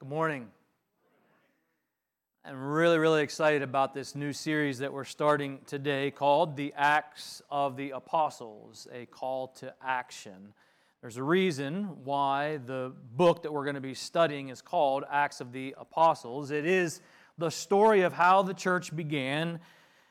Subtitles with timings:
[0.00, 0.46] Good morning.
[2.44, 7.42] I'm really, really excited about this new series that we're starting today called The Acts
[7.50, 10.54] of the Apostles, a call to action.
[11.00, 15.40] There's a reason why the book that we're going to be studying is called Acts
[15.40, 16.52] of the Apostles.
[16.52, 17.00] It is
[17.36, 19.58] the story of how the church began,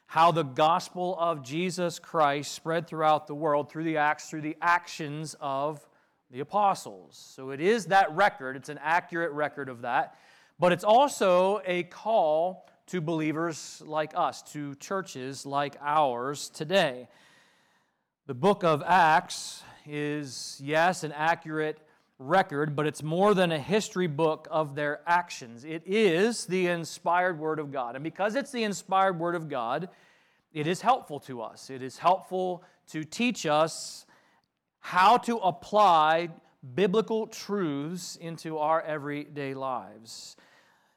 [0.05, 4.57] how the gospel of Jesus Christ spread throughout the world through the acts, through the
[4.61, 5.87] actions of
[6.31, 7.31] the apostles.
[7.35, 10.15] So it is that record, it's an accurate record of that,
[10.59, 17.07] but it's also a call to believers like us, to churches like ours today.
[18.27, 21.79] The book of Acts is, yes, an accurate
[22.19, 25.63] record, but it's more than a history book of their actions.
[25.63, 27.95] It is the inspired Word of God.
[27.95, 29.89] And because it's the inspired Word of God,
[30.53, 31.69] it is helpful to us.
[31.69, 34.06] It is helpful to teach us
[34.87, 36.29] how to apply
[36.73, 40.37] biblical truths into our everyday lives.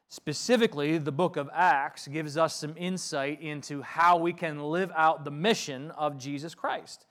[0.09, 5.25] Specifically, the book of Acts gives us some insight into how we can live out
[5.25, 7.05] the mission of Jesus Christ.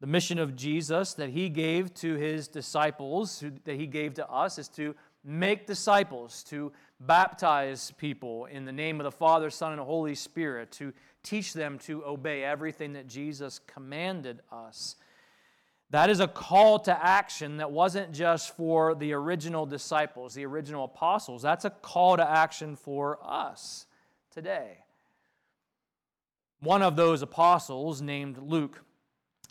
[0.00, 4.60] The mission of Jesus that he gave to his disciples, that he gave to us,
[4.60, 9.80] is to make disciples, to baptize people in the name of the Father, Son, and
[9.80, 10.92] Holy Spirit, to
[11.24, 14.94] teach them to obey everything that Jesus commanded us.
[15.92, 20.84] That is a call to action that wasn't just for the original disciples, the original
[20.84, 21.42] apostles.
[21.42, 23.84] That's a call to action for us
[24.30, 24.78] today.
[26.60, 28.80] One of those apostles, named Luke,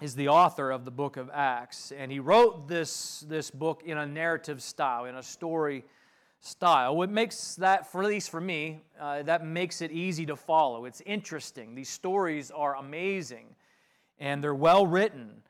[0.01, 1.91] is the author of the book of Acts.
[1.95, 5.85] And he wrote this, this book in a narrative style, in a story
[6.39, 6.95] style.
[6.95, 10.85] What makes that, for at least for me, uh, that makes it easy to follow.
[10.85, 11.75] It's interesting.
[11.75, 13.45] These stories are amazing
[14.17, 15.43] and they're well written.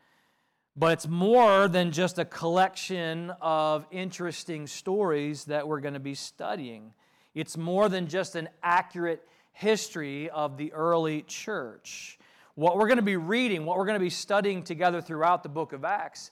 [0.75, 6.16] But it's more than just a collection of interesting stories that we're going to be
[6.16, 6.94] studying.
[7.36, 12.17] It's more than just an accurate history of the early church.
[12.55, 15.49] What we're going to be reading, what we're going to be studying together throughout the
[15.49, 16.32] book of Acts,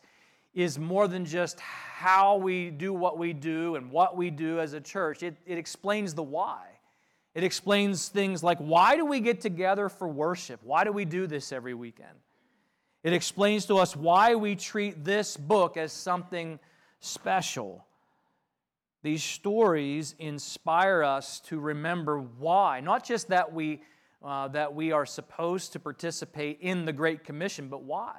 [0.53, 4.73] is more than just how we do what we do and what we do as
[4.73, 5.21] a church.
[5.21, 6.66] It, it explains the why.
[7.35, 10.61] It explains things like why do we get together for worship?
[10.63, 12.17] Why do we do this every weekend?
[13.03, 16.59] It explains to us why we treat this book as something
[16.99, 17.85] special.
[19.03, 23.81] These stories inspire us to remember why, not just that we,
[24.21, 28.15] uh, that we are supposed to participate in the Great Commission, but why.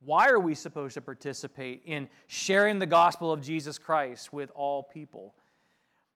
[0.00, 4.82] Why are we supposed to participate in sharing the gospel of Jesus Christ with all
[4.82, 5.34] people?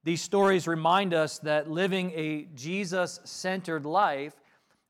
[0.04, 4.34] These stories remind us that living a Jesus centered life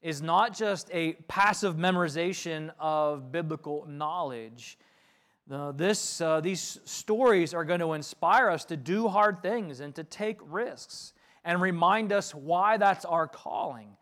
[0.02, 4.76] is not just a passive memorization of biblical knowledge.
[5.50, 9.94] Uh, this, uh, these stories are going to inspire us to do hard things and
[9.94, 11.12] to take risks
[11.44, 13.96] and remind us why that's our calling,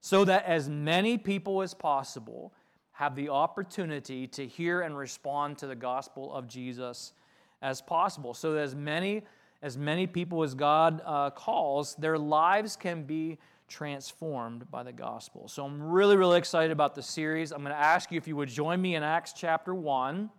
[0.00, 2.52] so that as many people as possible
[2.92, 7.12] have the opportunity to hear and respond to the gospel of Jesus
[7.62, 8.34] as possible.
[8.34, 9.22] So that as many,
[9.62, 13.38] as many people as God uh, calls, their lives can be
[13.68, 15.48] transformed by the gospel.
[15.48, 17.52] So I'm really, really excited about the series.
[17.52, 20.30] I'm going to ask you if you would join me in Acts chapter 1.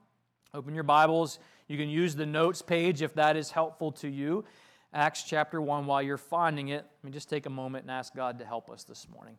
[0.53, 1.39] Open your Bibles.
[1.67, 4.45] You can use the notes page if that is helpful to you.
[4.93, 8.15] Acts chapter 1, while you're finding it, let me just take a moment and ask
[8.15, 9.37] God to help us this morning.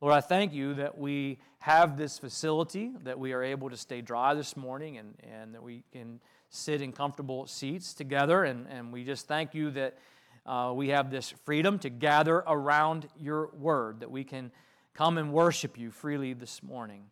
[0.00, 4.00] Lord, I thank you that we have this facility, that we are able to stay
[4.00, 6.20] dry this morning, and, and that we can
[6.50, 8.44] sit in comfortable seats together.
[8.44, 9.96] And, and we just thank you that
[10.46, 14.52] uh, we have this freedom to gather around your word, that we can
[14.94, 17.02] come and worship you freely this morning.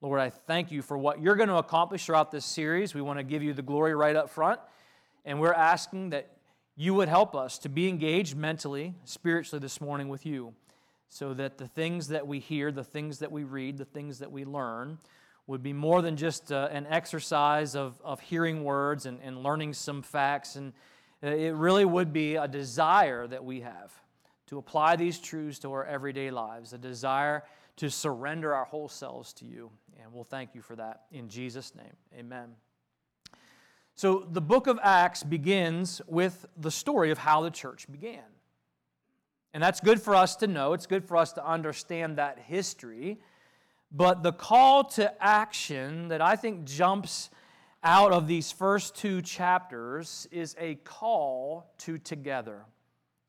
[0.00, 2.92] Lord, I thank you for what you're going to accomplish throughout this series.
[2.92, 4.58] We want to give you the glory right up front.
[5.24, 6.36] And we're asking that
[6.74, 10.54] you would help us to be engaged mentally, spiritually this morning with you,
[11.08, 14.32] so that the things that we hear, the things that we read, the things that
[14.32, 14.98] we learn
[15.46, 19.72] would be more than just uh, an exercise of, of hearing words and, and learning
[19.72, 20.72] some facts and
[21.22, 23.92] Uh, it really would be a desire that we have
[24.46, 27.44] to apply these truths to our everyday lives, a desire
[27.76, 29.70] to surrender our whole selves to you.
[30.02, 31.96] And we'll thank you for that in Jesus' name.
[32.18, 32.50] Amen.
[33.94, 38.24] So, the book of Acts begins with the story of how the church began.
[39.54, 43.20] And that's good for us to know, it's good for us to understand that history.
[43.94, 47.28] But the call to action that I think jumps
[47.82, 52.64] out of these first two chapters is a call to together.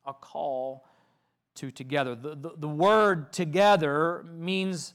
[0.06, 0.86] A call
[1.56, 2.16] to together.
[2.16, 4.94] The, the, the word together means,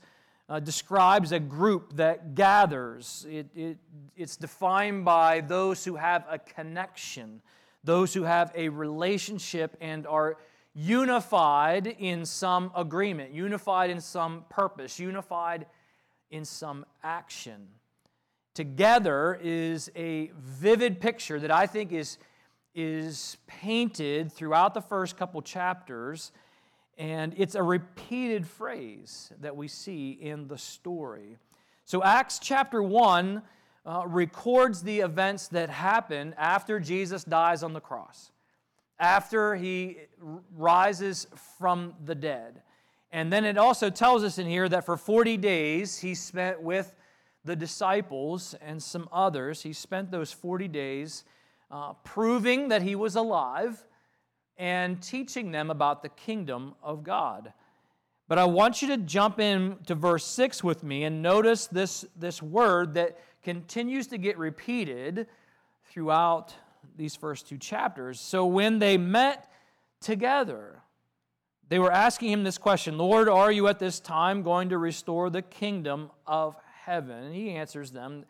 [0.48, 3.26] uh, describes a group that gathers.
[3.28, 3.78] It, it,
[4.16, 7.42] it's defined by those who have a connection,
[7.84, 10.36] those who have a relationship and are
[10.74, 15.66] unified in some agreement, unified in some purpose, unified
[16.30, 17.66] in some action.
[18.58, 22.18] Together is a vivid picture that I think is,
[22.74, 26.32] is painted throughout the first couple chapters,
[26.98, 31.36] and it's a repeated phrase that we see in the story.
[31.84, 33.42] So, Acts chapter 1
[33.86, 38.32] uh, records the events that happen after Jesus dies on the cross,
[38.98, 39.98] after he
[40.56, 41.28] rises
[41.60, 42.62] from the dead.
[43.12, 46.92] And then it also tells us in here that for 40 days he spent with
[47.48, 49.62] the disciples and some others.
[49.62, 51.24] He spent those 40 days
[51.70, 53.84] uh, proving that he was alive
[54.58, 57.54] and teaching them about the kingdom of God.
[58.28, 62.04] But I want you to jump in to verse 6 with me and notice this,
[62.14, 65.26] this word that continues to get repeated
[65.90, 66.54] throughout
[66.98, 68.20] these first two chapters.
[68.20, 69.50] So when they met
[70.02, 70.82] together,
[71.70, 75.30] they were asking him this question Lord, are you at this time going to restore
[75.30, 76.54] the kingdom of
[76.88, 77.24] heaven?
[77.24, 78.24] And he answers them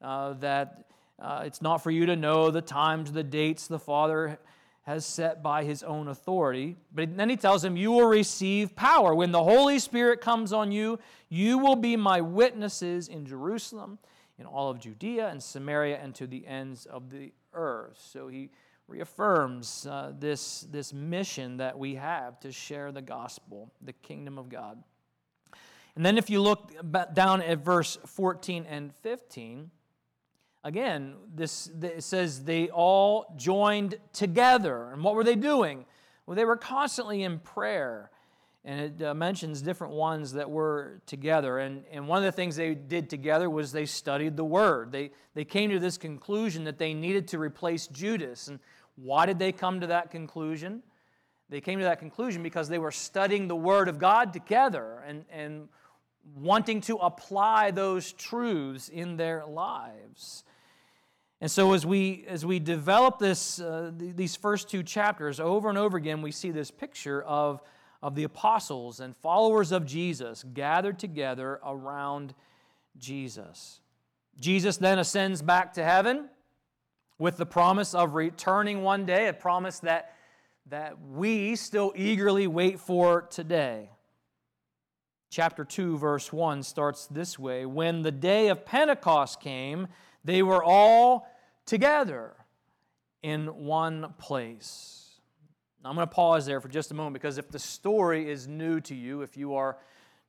[0.00, 0.84] uh, that
[1.18, 4.38] uh, it's not for you to know the times, the dates the Father
[4.82, 6.76] has set by his own authority.
[6.92, 9.14] But then he tells him, You will receive power.
[9.14, 10.98] When the Holy Spirit comes on you,
[11.28, 13.98] you will be my witnesses in Jerusalem,
[14.38, 17.98] in all of Judea and Samaria, and to the ends of the earth.
[18.12, 18.50] So he
[18.88, 24.48] reaffirms uh, this, this mission that we have to share the gospel, the kingdom of
[24.48, 24.82] God.
[25.94, 26.72] And then if you look
[27.12, 29.70] down at verse 14 and 15,
[30.64, 34.90] Again, this says they all joined together.
[34.92, 35.84] And what were they doing?
[36.24, 38.10] Well, they were constantly in prayer.
[38.64, 41.58] And it uh, mentions different ones that were together.
[41.58, 44.92] And, and one of the things they did together was they studied the Word.
[44.92, 48.46] They, they came to this conclusion that they needed to replace Judas.
[48.46, 48.60] And
[48.94, 50.84] why did they come to that conclusion?
[51.48, 55.24] They came to that conclusion because they were studying the Word of God together and,
[55.32, 55.68] and
[56.36, 60.44] wanting to apply those truths in their lives.
[61.40, 65.76] And so as we as we develop this uh, these first two chapters over and
[65.76, 67.60] over again, we see this picture of
[68.00, 72.34] of the apostles and followers of Jesus gathered together around
[72.96, 73.80] Jesus.
[74.40, 76.28] Jesus then ascends back to heaven
[77.18, 80.14] with the promise of returning one day, a promise that
[80.70, 83.90] that we still eagerly wait for today.
[85.32, 89.88] Chapter 2 verse 1 starts this way, when the day of Pentecost came,
[90.22, 91.26] they were all
[91.64, 92.34] together
[93.22, 95.12] in one place.
[95.82, 98.46] Now, I'm going to pause there for just a moment because if the story is
[98.46, 99.78] new to you, if you are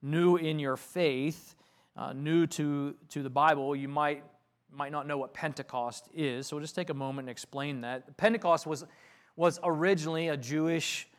[0.01, 1.55] new in your faith,
[1.97, 4.23] uh, new to, to the Bible, you might,
[4.71, 6.47] might not know what Pentecost is.
[6.47, 8.15] So we'll just take a moment and explain that.
[8.15, 8.85] Pentecost was,
[9.35, 11.09] was originally a Jewish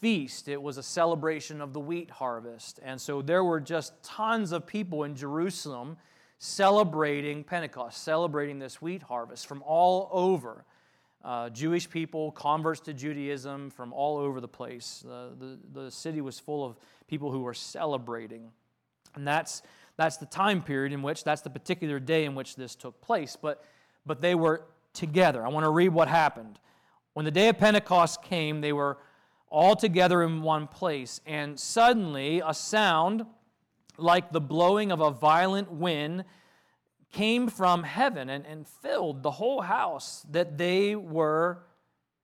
[0.00, 2.80] feast, it was a celebration of the wheat harvest.
[2.82, 5.96] And so there were just tons of people in Jerusalem
[6.38, 10.64] celebrating Pentecost, celebrating this wheat harvest from all over.
[11.24, 15.04] Uh, Jewish people, converts to Judaism from all over the place.
[15.04, 16.76] The, the city was full of
[17.08, 18.50] people who were celebrating.
[19.16, 19.62] And that's,
[19.96, 23.36] that's the time period in which, that's the particular day in which this took place.
[23.40, 23.64] But,
[24.06, 24.62] but they were
[24.92, 25.44] together.
[25.44, 26.60] I want to read what happened.
[27.14, 28.98] When the day of Pentecost came, they were
[29.50, 31.20] all together in one place.
[31.26, 33.24] And suddenly, a sound
[33.96, 36.24] like the blowing of a violent wind,
[37.12, 41.58] came from heaven and, and filled the whole house that they were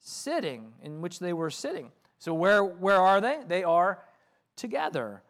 [0.00, 1.90] sitting, in which they were sitting.
[2.18, 3.40] So, where, where are they?
[3.46, 4.02] They are
[4.56, 5.22] together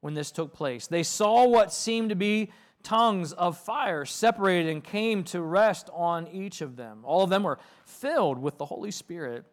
[0.00, 0.86] when this took place.
[0.86, 2.50] They saw what seemed to be
[2.82, 7.00] tongues of fire separated and came to rest on each of them.
[7.04, 9.44] All of them were filled with the Holy Spirit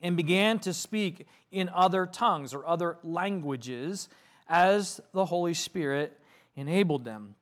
[0.00, 4.08] and began to speak in other tongues or other languages
[4.48, 6.18] as the Holy Spirit
[6.54, 7.34] enabled them.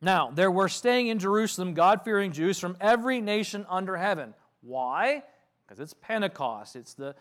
[0.00, 4.34] Now, there were staying in Jerusalem God fearing Jews from every nation under heaven.
[4.62, 5.22] Why?
[5.66, 7.14] Because it's Pentecost, it's the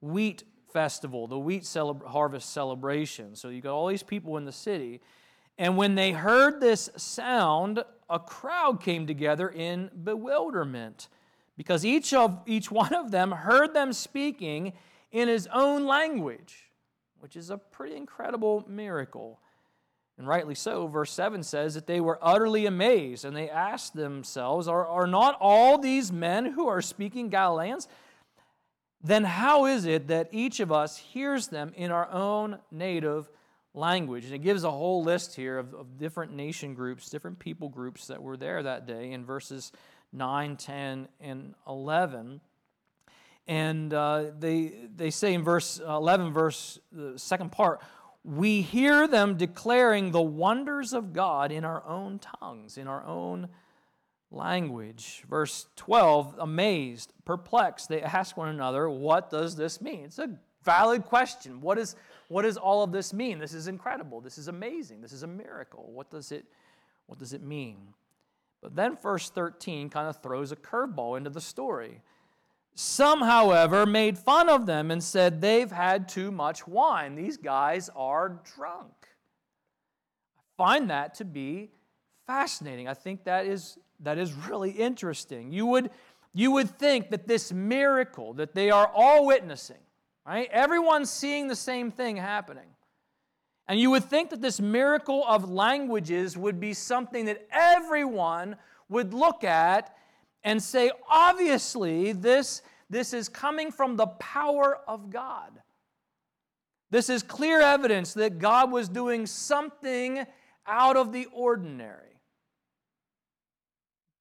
[0.00, 0.42] wheat
[0.72, 1.66] festival, the wheat
[2.06, 3.36] harvest celebration.
[3.36, 5.00] So you got all these people in the city.
[5.56, 11.08] And when they heard this sound, a crowd came together in bewilderment
[11.56, 14.72] because each of each one of them heard them speaking
[15.10, 16.66] in his own language
[17.20, 19.40] which is a pretty incredible miracle.
[20.18, 24.68] And rightly so, verse 7 says that they were utterly amazed and they asked themselves,
[24.68, 27.88] Are, are not all these men who are speaking Galileans?
[29.02, 33.28] Then how is it that each of us hears them in our own native
[33.74, 34.24] language?
[34.24, 38.06] And it gives a whole list here of, of different nation groups, different people groups
[38.06, 39.70] that were there that day in verses
[40.12, 42.40] 9, 10, and 11.
[43.46, 47.80] And uh, they, they say in verse 11, verse, the second part,
[48.24, 53.48] we hear them declaring the wonders of God in our own tongues, in our own
[54.32, 55.22] language.
[55.30, 60.06] Verse 12, amazed, perplexed, they ask one another, What does this mean?
[60.06, 60.30] It's a
[60.64, 61.60] valid question.
[61.60, 61.94] What, is,
[62.28, 63.38] what does all of this mean?
[63.38, 64.20] This is incredible.
[64.20, 65.00] This is amazing.
[65.00, 65.88] This is a miracle.
[65.92, 66.44] What does it,
[67.06, 67.76] what does it mean?
[68.66, 72.00] But then verse 13 kind of throws a curveball into the story.
[72.74, 77.14] Some, however, made fun of them and said they've had too much wine.
[77.14, 78.90] These guys are drunk.
[80.36, 81.70] I find that to be
[82.26, 82.88] fascinating.
[82.88, 85.52] I think that is, that is really interesting.
[85.52, 85.90] You would,
[86.34, 89.78] you would think that this miracle that they are all witnessing,
[90.26, 90.48] right?
[90.50, 92.66] Everyone's seeing the same thing happening.
[93.68, 98.56] And you would think that this miracle of languages would be something that everyone
[98.88, 99.96] would look at
[100.44, 105.50] and say, obviously, this, this is coming from the power of God.
[106.90, 110.24] This is clear evidence that God was doing something
[110.68, 112.20] out of the ordinary.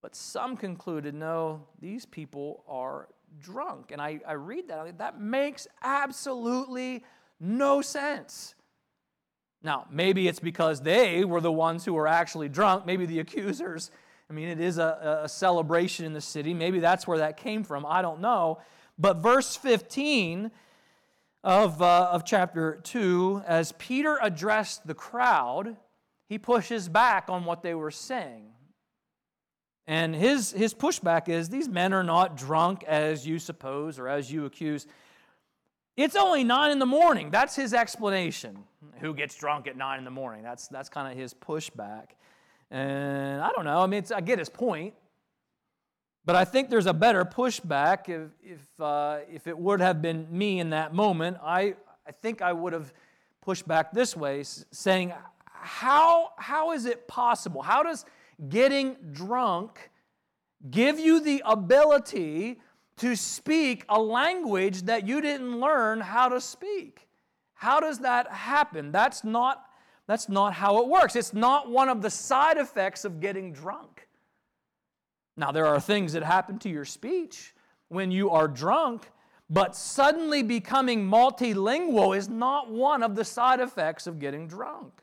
[0.02, 3.10] But some concluded, no, these people are
[3.40, 3.92] drunk.
[3.92, 7.04] And I, I read that, that makes absolutely
[7.40, 8.55] no sense.
[9.66, 12.86] Now, maybe it's because they were the ones who were actually drunk.
[12.86, 13.92] Maybe the accusers
[14.30, 16.54] I mean, it is a, a celebration in the city.
[16.54, 17.86] Maybe that's where that came from.
[17.86, 18.60] I don't know.
[18.98, 20.52] But verse 15
[21.44, 25.78] of, uh, of chapter 2, as Peter addressed the crowd,
[26.28, 28.48] he pushes back on what they were saying.
[29.86, 34.32] And his, his pushback is these men are not drunk as you suppose or as
[34.32, 34.88] you accuse.
[35.98, 37.32] It's only nine in the morning.
[37.32, 38.64] That's his explanation.
[39.00, 40.44] Who gets drunk at nine in the morning?
[40.44, 42.08] That's, that's kind of his pushback.
[42.70, 43.80] And I don't know.
[43.80, 44.94] I mean, I get his point.
[46.26, 48.10] But I think there's a better pushback.
[48.10, 51.76] If, if, uh, if it would have been me in that moment, I,
[52.06, 52.92] I think I would have
[53.42, 55.14] pushed back this way, saying,
[55.46, 57.62] how, how is it possible?
[57.62, 58.06] How does
[58.50, 59.92] getting drunk
[60.70, 62.60] give you the ability
[62.98, 67.08] to speak a language that you didn't learn how to speak?
[67.54, 68.92] How does that happen?
[68.92, 69.66] That's not
[70.08, 71.16] that's not how it works.
[71.16, 74.08] It's not one of the side effects of getting drunk.
[75.36, 77.54] Now, there are things that happen to your speech
[77.90, 79.10] when you are drunk,
[79.50, 85.02] but suddenly becoming multilingual is not one of the side effects of getting drunk.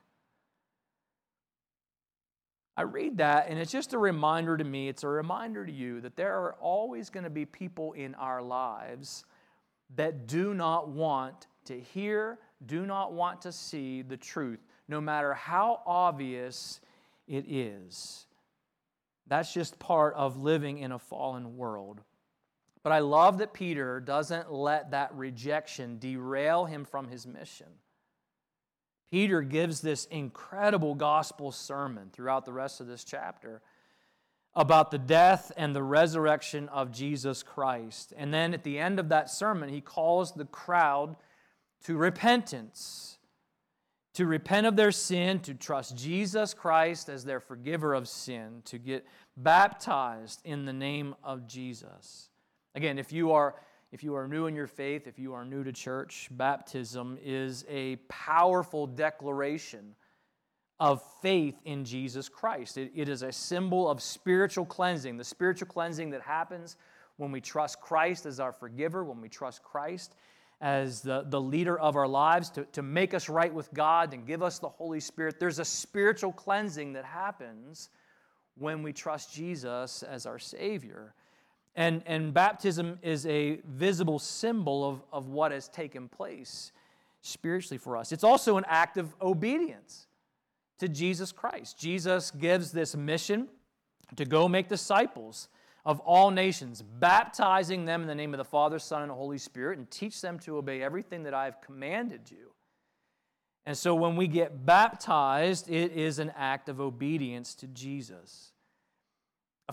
[2.77, 6.01] I read that, and it's just a reminder to me, it's a reminder to you
[6.01, 9.25] that there are always going to be people in our lives
[9.97, 15.35] that do not want to hear, do not want to see the truth no matter
[15.35, 16.81] how obvious
[17.27, 18.27] it is.
[19.27, 22.01] That's just part of living in a fallen world.
[22.83, 27.69] But I love that Peter doesn't let that rejection derail him from his mission.
[29.13, 33.63] Peter gives this incredible gospel sermon throughout the rest of this chapter
[34.55, 38.13] about the death and the resurrection of Jesus Christ.
[38.17, 41.15] And then at the end of that sermon, he calls the crowd
[41.85, 43.19] to repentance
[44.15, 48.79] to repent of their sin, to trust Jesus Christ as their forgiver of sin, to
[48.79, 52.29] get baptized in the name of Jesus.
[52.75, 53.55] Again, if you are
[53.93, 57.65] if you are new in your faith, if you are new to church, baptism is
[57.69, 59.95] a powerful declaration
[60.81, 62.79] of faith in Jesus Christ.
[62.79, 66.77] It, it is a symbol of spiritual cleansing, the spiritual cleansing that happens
[67.19, 70.17] when we trust Christ as our forgiver, when we trust Christ
[70.63, 74.27] as the, the leader of our lives to, to make us right with God and
[74.27, 75.39] give us the Holy Spirit.
[75.39, 77.91] There's a spiritual cleansing that happens
[78.57, 81.15] when we trust Jesus as our Savior.
[81.75, 86.73] And, and baptism is a visible symbol of, of what has taken place
[87.23, 88.13] spiritually for us.
[88.13, 90.07] It's also an act of obedience
[90.79, 91.79] to Jesus Christ.
[91.79, 93.49] Jesus gives this mission
[94.17, 95.49] to go make disciples
[95.85, 99.79] of all nations, baptizing them in the name of the Father, Son, and Holy Spirit,
[99.79, 102.53] and teach them to obey everything that I have commanded you.
[103.65, 108.53] And so when we get baptized, it is an act of obedience to Jesus.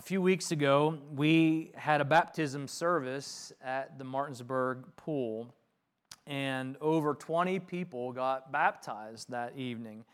[0.00, 5.54] A few weeks ago, we had a baptism service at the Martinsburg pool,
[6.26, 10.06] and over 20 people got baptized that evening.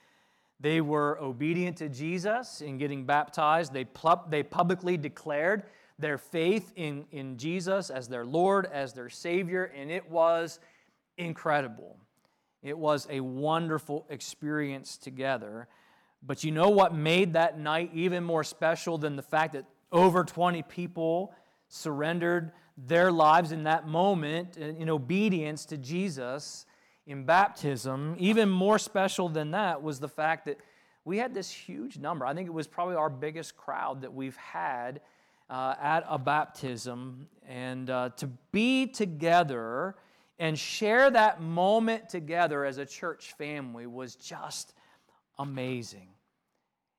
[0.58, 3.72] They were obedient to Jesus in getting baptized.
[3.72, 3.86] They,
[4.28, 5.62] they publicly declared
[6.00, 10.58] their faith in, in Jesus as their Lord, as their Savior, and it was
[11.16, 11.96] incredible.
[12.60, 15.68] It was a wonderful experience together.
[16.26, 20.24] But you know what made that night even more special than the fact that over
[20.24, 21.34] 20 people
[21.68, 26.66] surrendered their lives in that moment in obedience to Jesus
[27.06, 28.16] in baptism.
[28.18, 30.58] Even more special than that was the fact that
[31.04, 32.26] we had this huge number.
[32.26, 35.00] I think it was probably our biggest crowd that we've had
[35.48, 37.28] uh, at a baptism.
[37.48, 39.94] And uh, to be together
[40.38, 44.74] and share that moment together as a church family was just
[45.38, 46.08] amazing.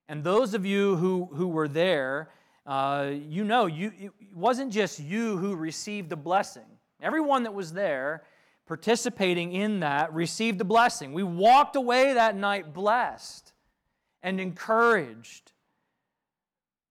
[0.07, 2.29] And those of you who, who were there,
[2.67, 6.65] uh, you know, you, it wasn't just you who received the blessing.
[7.01, 8.23] Everyone that was there
[8.67, 11.13] participating in that received the blessing.
[11.13, 13.53] We walked away that night blessed
[14.21, 15.53] and encouraged.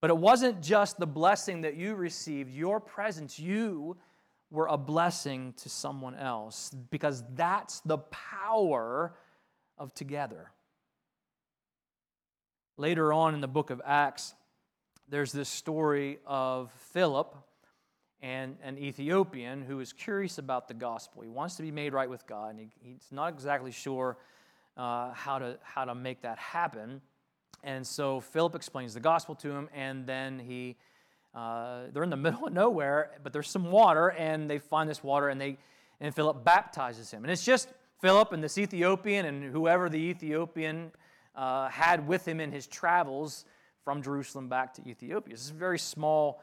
[0.01, 3.97] But it wasn't just the blessing that you received, your presence, you
[4.49, 9.13] were a blessing to someone else because that's the power
[9.77, 10.51] of together.
[12.77, 14.33] Later on in the book of Acts,
[15.09, 17.35] there's this story of Philip
[18.21, 21.21] and an Ethiopian who is curious about the gospel.
[21.21, 24.17] He wants to be made right with God, and he, he's not exactly sure
[24.75, 27.01] uh, how, to, how to make that happen.
[27.63, 30.75] And so Philip explains the gospel to him, and then he,
[31.33, 35.03] uh, they're in the middle of nowhere, but there's some water, and they find this
[35.03, 35.57] water, and they,
[36.01, 37.23] and Philip baptizes him.
[37.23, 37.69] And it's just
[38.01, 40.91] Philip and this Ethiopian and whoever the Ethiopian
[41.33, 43.45] uh, had with him in his travels
[43.87, 45.33] from Jerusalem back to Ethiopia.
[45.33, 46.41] This is a very small,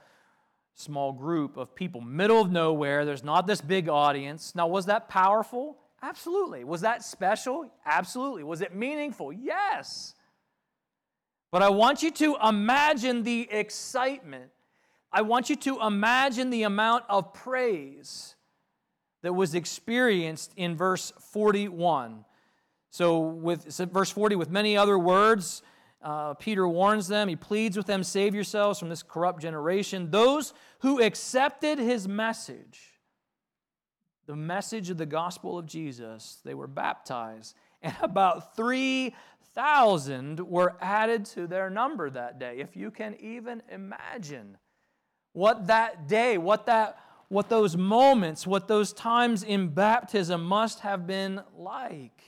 [0.72, 3.04] small group of people, middle of nowhere.
[3.04, 4.54] There's not this big audience.
[4.54, 5.76] Now, was that powerful?
[6.02, 6.64] Absolutely.
[6.64, 7.70] Was that special?
[7.84, 8.44] Absolutely.
[8.44, 9.30] Was it meaningful?
[9.30, 10.14] Yes.
[11.52, 14.50] But I want you to imagine the excitement.
[15.12, 18.36] I want you to imagine the amount of praise
[19.20, 22.24] that was experienced in verse 41.
[22.88, 25.60] So, with verse 40, with many other words,
[26.04, 30.10] uh, Peter warns them, he pleads with them, save yourselves from this corrupt generation.
[30.10, 33.00] Those who accepted his message,
[34.26, 37.56] the message of the gospel of Jesus, they were baptized.
[37.82, 39.14] And about 3
[39.54, 42.56] thousand were added to their number that day.
[42.58, 44.58] If you can even imagine
[45.32, 51.06] what that day, what that what those moments, what those times in baptism must have
[51.06, 52.22] been like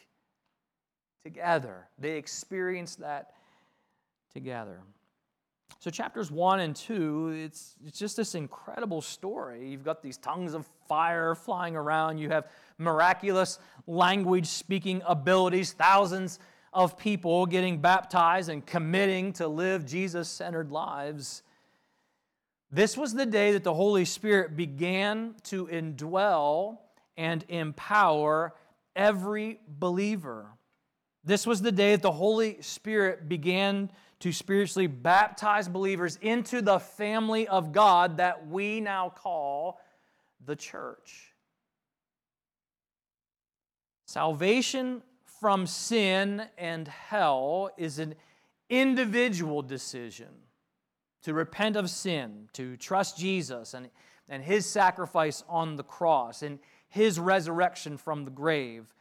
[1.22, 1.88] together.
[1.98, 3.32] They experienced that
[4.36, 4.82] together.
[5.78, 9.70] So, chapters one and two, it's, it's just this incredible story.
[9.70, 16.38] You've got these tongues of fire flying around, you have miraculous language speaking abilities, thousands
[16.72, 21.42] of people getting baptized and committing to live Jesus centered lives.
[22.70, 26.78] This was the day that the Holy Spirit began to indwell
[27.16, 28.54] and empower
[28.94, 30.46] every believer.
[31.24, 33.90] This was the day that the Holy Spirit began
[34.20, 39.78] to spiritually baptize believers into the family of God that we now call
[40.44, 41.34] the church.
[44.06, 45.02] Salvation
[45.40, 48.14] from sin and hell is an
[48.70, 50.28] individual decision
[51.22, 53.90] to repent of sin, to trust Jesus and,
[54.28, 58.94] and his sacrifice on the cross and his resurrection from the grave,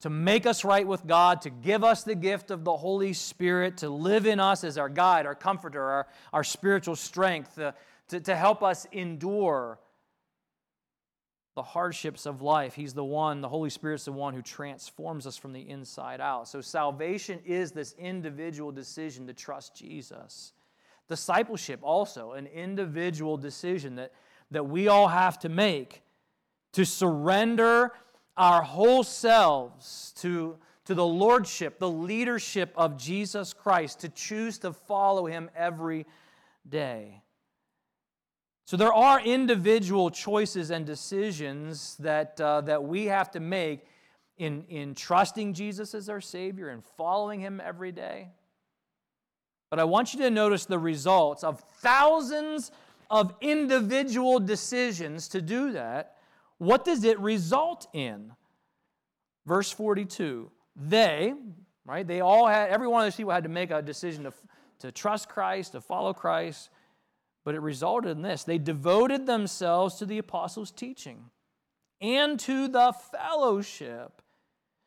[0.00, 3.78] to make us right with God, to give us the gift of the Holy Spirit,
[3.78, 7.72] to live in us as our guide, our comforter, our, our spiritual strength, uh,
[8.08, 9.78] to, to help us endure
[11.54, 12.74] the hardships of life.
[12.74, 16.48] He's the one, the Holy Spirit's the one who transforms us from the inside out.
[16.48, 20.52] So salvation is this individual decision to trust Jesus.
[21.08, 24.12] Discipleship, also, an individual decision that,
[24.52, 26.02] that we all have to make
[26.72, 27.92] to surrender
[28.40, 34.72] our whole selves to, to the lordship, the leadership of Jesus Christ, to choose to
[34.72, 36.06] follow him every
[36.66, 37.20] day.
[38.64, 43.84] So there are individual choices and decisions that, uh, that we have to make
[44.38, 48.28] in, in trusting Jesus as our Savior and following Him every day.
[49.68, 52.72] But I want you to notice the results of thousands
[53.10, 56.16] of individual decisions to do that.
[56.60, 58.32] What does it result in?
[59.46, 61.32] Verse 42 They,
[61.86, 64.32] right, they all had, every one of those people had to make a decision to,
[64.80, 66.68] to trust Christ, to follow Christ.
[67.46, 71.30] But it resulted in this they devoted themselves to the apostles' teaching
[71.98, 74.20] and to the fellowship,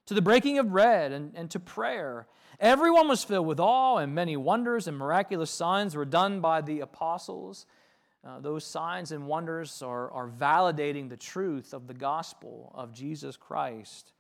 [0.06, 2.28] to the breaking of bread and, and to prayer.
[2.60, 6.82] Everyone was filled with awe, and many wonders and miraculous signs were done by the
[6.82, 7.66] apostles.
[8.26, 13.36] Uh, those signs and wonders are, are validating the truth of the gospel of Jesus
[13.36, 14.14] Christ.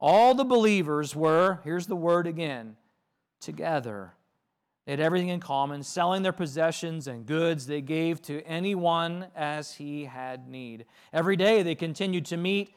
[0.00, 2.76] All the believers were, here's the word again,
[3.40, 4.14] together
[4.86, 9.74] They had everything in common, selling their possessions and goods they gave to anyone as
[9.74, 10.86] he had need.
[11.12, 12.72] Every day they continued to meet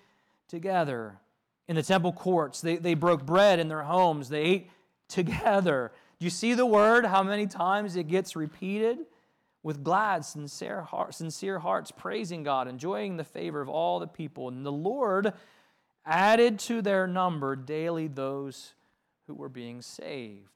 [0.49, 1.21] together
[1.69, 2.59] in the temple courts.
[2.59, 4.27] They, they broke bread in their homes.
[4.27, 4.71] They ate
[5.07, 5.93] together.
[6.19, 8.97] Do you see the word, how many times it gets repeated?
[9.63, 14.47] With glad, sincere, heart, sincere hearts, praising God, enjoying the favor of all the people.
[14.47, 15.33] And the Lord
[16.05, 18.73] added to their number daily those
[19.27, 20.47] who were being saved.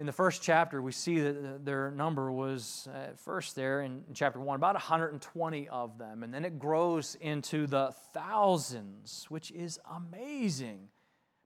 [0.00, 4.40] In the first chapter, we see that their number was at first there in chapter
[4.40, 6.24] 1, about 120 of them.
[6.24, 10.88] And then it grows into the thousands, which is amazing.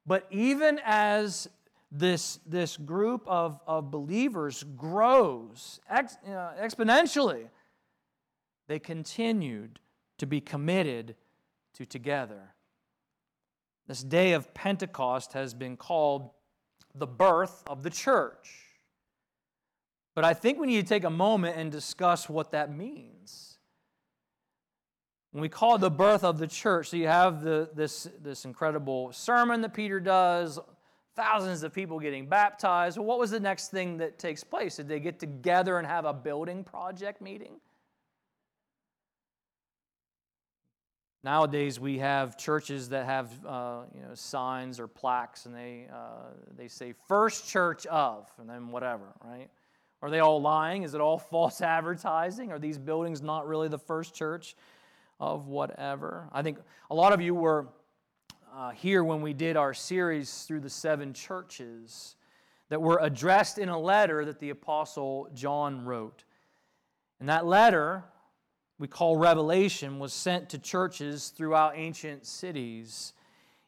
[0.07, 1.51] But even as
[1.91, 7.49] this, this group of, of believers grows ex, uh, exponentially,
[8.69, 9.79] they continued
[10.19, 11.15] to be committed
[11.75, 12.55] to together.
[13.87, 16.31] This day of Pentecost has been called
[16.95, 18.51] the birth of the church.
[20.15, 23.59] But I think we need to take a moment and discuss what that means.
[25.31, 28.47] When we call it the birth of the church, so you have the, this, this
[28.47, 30.59] incredible sermon that Peter does,
[31.17, 32.99] thousands of people getting baptized.
[32.99, 34.77] Well, what was the next thing that takes place?
[34.77, 37.57] Did they get together and have a building project meeting?
[41.25, 46.29] Nowadays, we have churches that have uh, you know, signs or plaques, and they, uh,
[46.57, 49.49] they say first church of, and then whatever, right?
[50.03, 50.85] Are they all lying?
[50.85, 52.53] Is it all false advertising?
[52.53, 54.55] Are these buildings not really the first church
[55.19, 56.29] of whatever?
[56.31, 56.59] I think
[56.91, 57.67] a lot of you were
[58.57, 62.17] uh, here when we did our series through the seven churches
[62.71, 66.25] that were addressed in a letter that the Apostle John wrote.
[67.21, 68.05] And that letter
[68.79, 73.13] we call Revelation was sent to churches throughout ancient cities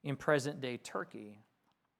[0.04, 1.38] in present day Turkey.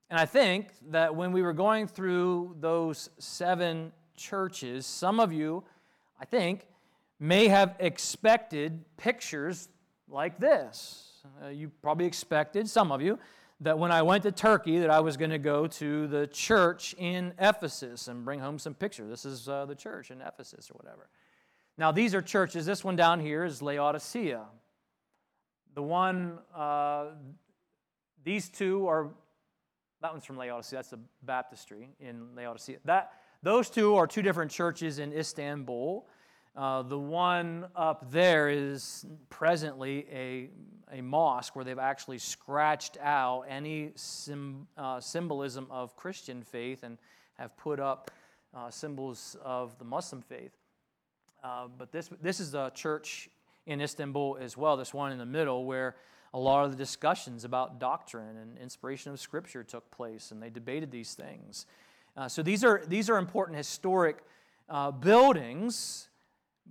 [0.08, 5.62] And I think that when we were going through those seven churches, some of you,
[6.18, 6.66] I think,
[7.20, 9.68] may have expected pictures
[10.08, 11.07] like this.
[11.42, 13.18] Uh, you probably expected, some of you,
[13.60, 16.94] that when I went to Turkey that I was going to go to the church
[16.98, 19.10] in Ephesus and bring home some pictures.
[19.10, 21.08] This is uh, the church in Ephesus or whatever.
[21.76, 22.66] Now, these are churches.
[22.66, 24.44] This one down here is Laodicea.
[25.74, 27.06] The one, uh,
[28.24, 29.10] these two are,
[30.02, 30.78] that one's from Laodicea.
[30.78, 32.78] That's the baptistry in Laodicea.
[32.84, 33.12] That,
[33.42, 36.08] those two are two different churches in Istanbul.
[36.58, 40.48] Uh, the one up there is presently a,
[40.92, 46.98] a mosque where they've actually scratched out any sim, uh, symbolism of Christian faith and
[47.38, 48.10] have put up
[48.56, 50.50] uh, symbols of the Muslim faith.
[51.44, 53.28] Uh, but this, this is a church
[53.66, 55.94] in Istanbul as well, this one in the middle, where
[56.34, 60.50] a lot of the discussions about doctrine and inspiration of Scripture took place, and they
[60.50, 61.66] debated these things.
[62.16, 64.24] Uh, so these are, these are important historic
[65.00, 66.07] buildings,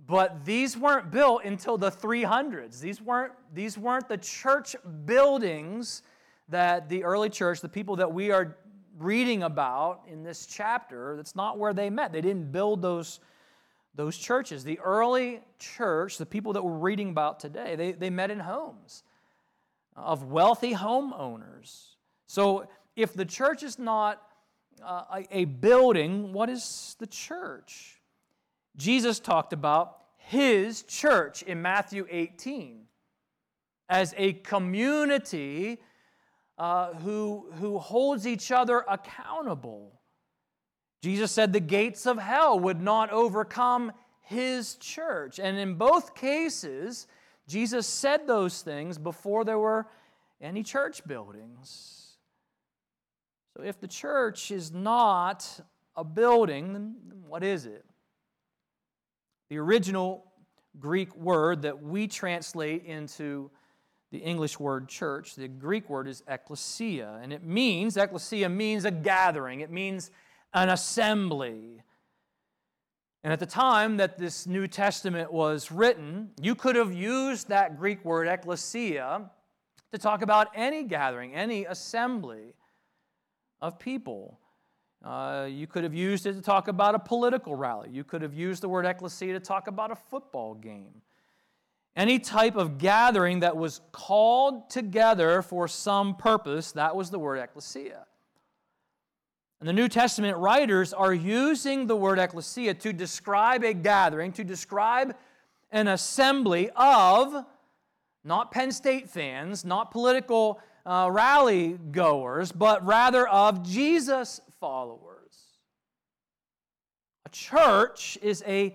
[0.06, 2.80] but these weren't built until the 300s.
[2.80, 6.02] These weren't, these weren't the church buildings
[6.48, 8.56] that the early church, the people that we are
[8.98, 12.12] reading about in this chapter, that's not where they met.
[12.12, 13.20] They didn't build those
[13.98, 14.62] those churches.
[14.62, 19.02] The early church, the people that we're reading about today, they, they met in homes
[19.96, 21.88] of wealthy homeowners.
[22.28, 24.22] So if the church is not
[24.84, 27.97] uh, a, a building, what is the church?
[28.78, 32.84] Jesus talked about his church in Matthew 18
[33.88, 35.78] as a community
[36.58, 40.00] uh, who, who holds each other accountable.
[41.02, 45.40] Jesus said the gates of hell would not overcome his church.
[45.40, 47.06] And in both cases,
[47.46, 49.86] Jesus said those things before there were
[50.40, 52.16] any church buildings.
[53.56, 55.60] So if the church is not
[55.96, 57.84] a building, then what is it?
[59.50, 60.24] The original
[60.78, 63.50] Greek word that we translate into
[64.10, 67.18] the English word church, the Greek word is ecclesia.
[67.22, 69.60] And it means, ecclesia means a gathering.
[69.60, 70.10] It means
[70.54, 71.82] an assembly.
[73.24, 77.78] And at the time that this New Testament was written, you could have used that
[77.78, 79.30] Greek word ecclesia
[79.92, 82.54] to talk about any gathering, any assembly
[83.60, 84.38] of people.
[85.04, 87.88] Uh, you could have used it to talk about a political rally.
[87.92, 91.02] You could have used the word ecclesia to talk about a football game.
[91.94, 97.38] Any type of gathering that was called together for some purpose, that was the word
[97.38, 98.06] ecclesia.
[99.60, 104.44] And the New Testament writers are using the word ecclesia to describe a gathering, to
[104.44, 105.16] describe
[105.72, 107.44] an assembly of
[108.24, 115.04] not Penn State fans, not political uh, rally goers, but rather of Jesus followers.
[117.26, 118.74] A church is a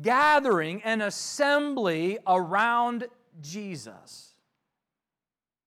[0.00, 3.08] gathering, an assembly around
[3.40, 4.34] Jesus.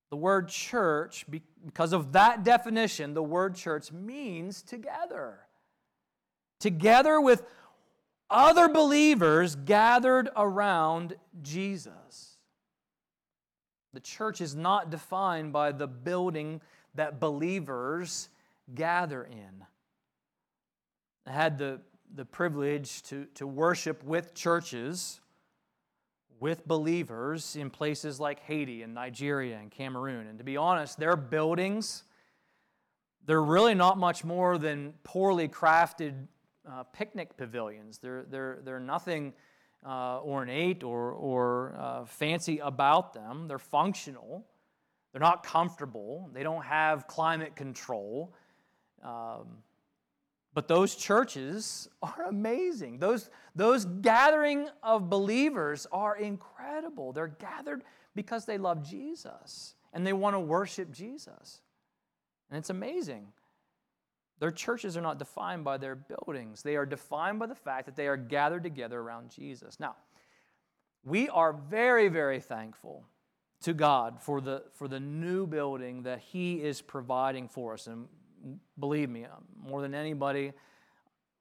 [0.10, 1.26] The word church,
[1.66, 5.40] because of that definition, the word church means together.
[6.62, 7.44] Together with
[8.30, 12.33] other believers gathered around Jesus.
[13.94, 16.62] The church is not defined by the building
[16.96, 18.30] that believers
[18.74, 19.66] gather in.
[21.26, 21.82] I had the,
[22.14, 25.22] the privilege to, to worship with churches,
[26.40, 30.28] with believers in places like Haiti and Nigeria and Cameroon.
[30.28, 32.04] And to be honest, their buildings,
[33.26, 36.28] they're really not much more than poorly crafted
[36.70, 38.00] uh, picnic pavilions.
[38.00, 39.34] They're, they're, they're nothing
[39.86, 43.48] uh, ornate or, or uh, fancy about them.
[43.48, 44.46] They're functional.
[45.12, 46.30] They're not comfortable.
[46.34, 48.34] They don't have climate control.
[49.04, 49.60] Um,
[50.54, 53.00] but those churches are amazing.
[53.00, 57.14] Those, those gathering of believers are incredible.
[57.14, 57.84] They're gathered
[58.16, 61.62] because they love Jesus and they want to worship Jesus.
[62.50, 63.28] And it's amazing.
[64.44, 67.96] Their churches are not defined by their buildings, they are defined by the fact that
[67.96, 69.80] they are gathered together around Jesus.
[69.80, 69.96] Now,
[71.06, 73.06] we are very, very thankful
[73.62, 77.88] to God for the, for the new building that He is providing for us.
[77.88, 78.10] And
[78.78, 79.30] believe me, uh,
[79.66, 80.52] more than anybody,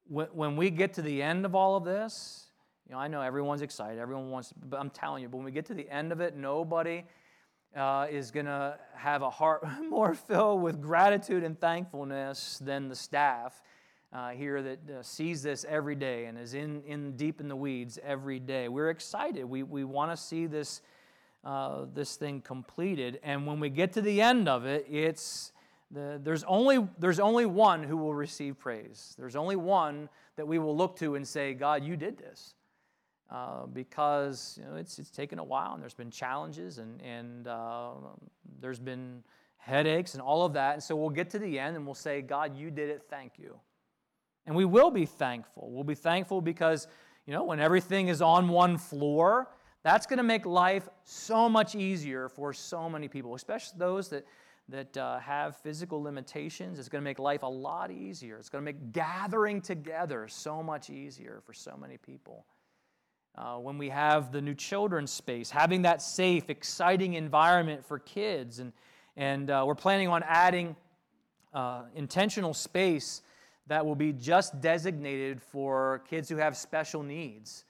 [0.07, 2.53] when, when we get to the end of all of this,
[2.87, 5.51] you know, I know everyone's excited, everyone wants, but I'm telling you, but when we
[5.51, 7.03] get to the end of it, nobody
[7.77, 12.97] uh, is going to have a heart more filled with gratitude and thankfulness than the
[12.97, 13.63] staff
[14.13, 17.57] uh, here that uh, sees this every day and is in, in deep in the
[17.57, 18.69] weeds every day.
[18.69, 19.45] We're excited.
[19.45, 20.83] We, we want to see this,
[21.45, 23.21] uh, this thing completed.
[23.23, 25.53] And when we get to the end of it, it's
[25.91, 29.15] the, there's, only, there's only one who will receive praise.
[29.19, 32.55] There's only one that we will look to and say, God, you did this.
[33.33, 37.49] Uh, because you know, it's, it's taken a while and there's been challenges and, and
[37.49, 37.93] uh,
[38.61, 39.23] there's been
[39.57, 40.75] headaches and all of that.
[40.75, 43.39] And so we'll get to the end and we'll say, God, you did it, thank
[43.39, 43.57] you.
[44.45, 45.71] And we will be thankful.
[45.71, 46.89] We'll be thankful because,
[47.25, 49.49] you know, when everything is on one floor,
[49.83, 54.27] that's going to make life so much easier for so many people, especially those that,
[54.69, 56.79] that uh, have physical limitations.
[56.79, 58.37] It's going to make life a lot easier.
[58.37, 62.45] It's going to make gathering together so much easier for so many people.
[63.35, 68.59] Uh, when we have the new children's space, having that safe, exciting environment for kids.
[68.59, 68.75] And,
[69.17, 70.77] and uh, we're planning on adding
[71.55, 73.23] uh, intentional space
[73.69, 77.65] that will be just designated for kids who have special needs.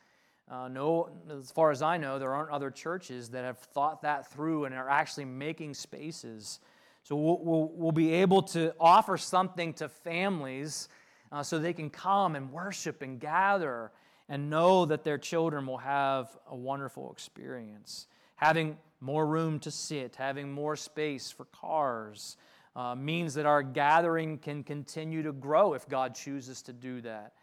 [0.51, 4.33] Uh, no, as far as I know, there aren't other churches that have thought that
[4.33, 6.59] through and are actually making spaces.
[7.05, 10.88] So we'll, we'll, we'll be able to offer something to families
[11.31, 13.92] uh, so they can come and worship and gather
[14.29, 18.07] and know that their children will have a wonderful experience.
[18.37, 22.37] Having more room to sit, having more space for cars,
[22.75, 27.35] uh, means that our gathering can continue to grow if God chooses to do that,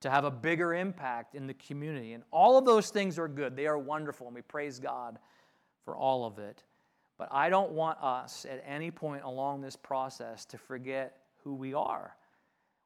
[0.00, 2.14] to have a bigger impact in the community.
[2.14, 3.54] And all of those things are good.
[3.54, 5.18] They are wonderful, and we praise God
[5.84, 6.64] for all of it.
[7.18, 11.74] But I don't want us at any point along this process to forget who we
[11.74, 12.16] are.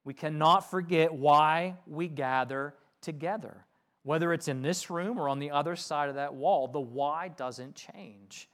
[0.05, 2.75] We cannot forget why we gather
[3.07, 3.65] together.
[4.03, 7.29] Whether it's in this room or on the other side of that wall, the why
[7.29, 8.49] doesn't change.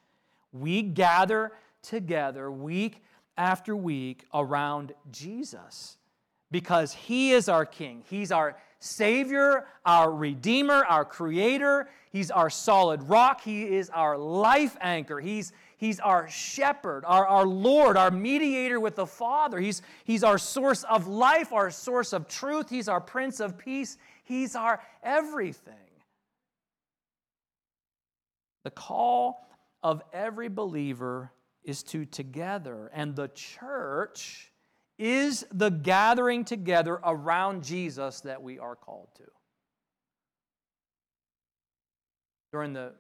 [0.53, 3.03] We gather together week
[3.37, 5.97] after week around Jesus
[6.51, 8.05] because He is our King.
[8.09, 11.89] He's our Savior, our Redeemer, our Creator.
[12.11, 13.41] He's our solid rock.
[13.41, 15.19] He is our life anchor.
[15.21, 19.59] He's, he's our shepherd, our, our Lord, our mediator with the Father.
[19.59, 22.69] He's, he's our source of life, our source of truth.
[22.69, 23.97] He's our Prince of Peace.
[24.23, 25.75] He's our everything.
[28.65, 29.47] The call
[29.83, 31.33] of every believer
[31.65, 34.53] is to together, and the church
[34.99, 39.25] is the gathering together around Jesus that we are called to.
[42.53, 42.93] During the,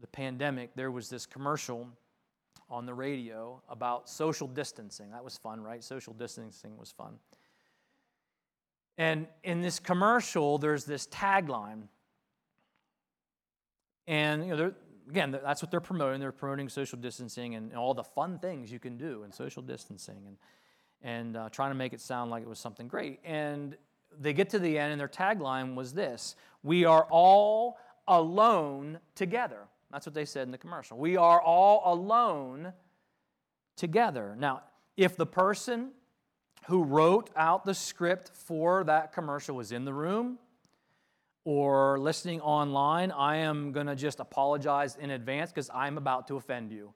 [0.00, 1.88] the pandemic, there was this commercial
[2.70, 5.10] on the radio about social distancing.
[5.10, 5.82] That was fun, right?
[5.82, 7.14] Social distancing was fun.
[8.98, 11.84] And in this commercial, there's this tagline.
[14.08, 14.72] And you know,
[15.08, 16.20] again, that's what they're promoting.
[16.20, 20.26] They're promoting social distancing and all the fun things you can do in social distancing
[20.26, 20.36] and,
[21.00, 23.20] and uh, trying to make it sound like it was something great.
[23.24, 23.76] And
[24.18, 29.60] they get to the end, and their tagline was this We are all alone together.
[29.92, 30.98] That's what they said in the commercial.
[30.98, 32.72] We are all alone
[33.76, 34.34] together.
[34.38, 34.62] Now,
[34.96, 35.92] if the person
[36.68, 40.38] who wrote out the script for that commercial was in the room
[41.44, 46.36] or listening online, I am going to just apologize in advance because I'm about to
[46.36, 46.92] offend you.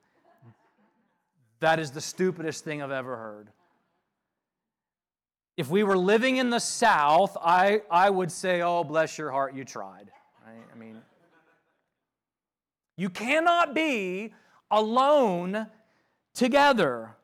[1.60, 3.48] That is the stupidest thing I've ever heard.
[5.56, 9.54] If we were living in the South, I, I would say, oh, bless your heart,
[9.54, 10.10] you tried.
[10.46, 10.98] I mean,
[12.98, 14.34] you cannot be
[14.70, 15.66] alone
[16.34, 17.16] together.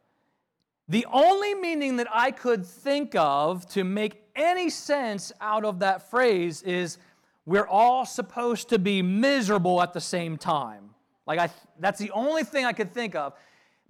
[0.89, 6.11] The only meaning that I could think of to make any sense out of that
[6.11, 6.97] phrase is
[7.45, 10.91] we're all supposed to be miserable at the same time.
[11.27, 13.35] Like, I, that's the only thing I could think of.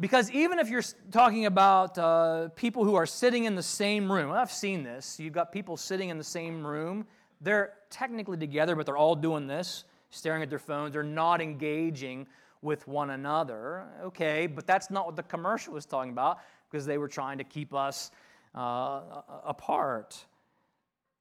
[0.01, 4.33] Because even if you're talking about uh, people who are sitting in the same room,
[4.33, 5.19] I've seen this.
[5.21, 7.07] You've got people sitting in the same room.
[7.41, 10.93] They're technically together, but they're all doing this, staring at their phones.
[10.93, 12.27] They're not engaging
[12.63, 13.87] with one another.
[14.05, 16.39] Okay, but that's not what the commercial was talking about
[16.71, 18.11] because they were trying to keep us
[18.55, 19.01] uh,
[19.45, 20.25] apart.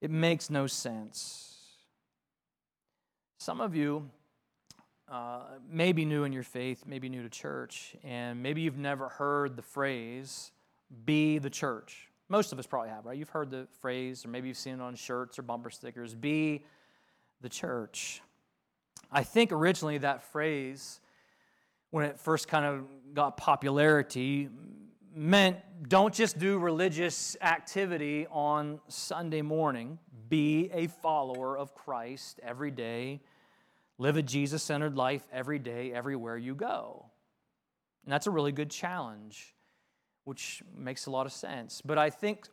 [0.02, 1.56] It makes no sense.
[3.40, 4.10] Some of you
[5.10, 9.10] uh, may be new in your faith, maybe new to church, and maybe you've never
[9.10, 10.52] heard the phrase,
[11.06, 12.10] be the church.
[12.30, 13.18] Most of us probably have, right?
[13.18, 16.64] You've heard the phrase, or maybe you've seen it on shirts or bumper stickers, be
[17.42, 18.22] the church.
[19.12, 21.00] I think originally that phrase,
[21.92, 24.50] when it first kind of got popularity,
[25.18, 25.58] meant
[25.90, 30.00] don't just do religious activity on Sunday morning,
[30.30, 33.22] be a follower of Christ every day
[34.00, 37.06] Live a Jesus centered life every day, everywhere you go.
[38.04, 39.56] And that's a really good challenge,
[40.24, 41.82] which makes a lot of sense.
[41.84, 42.48] But I think